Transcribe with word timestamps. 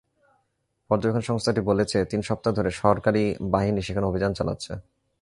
পর্যবেক্ষণ 0.89 1.23
সংস্থাটি 1.29 1.61
বলেছে, 1.61 1.97
তিন 2.11 2.21
সপ্তাহ 2.21 2.51
ধরে 2.57 2.69
সরকারি 2.83 3.23
বাহিনী 3.53 3.81
সেখানে 3.81 4.05
অভিযান 4.07 4.31
চালাচ্ছে। 4.33 4.71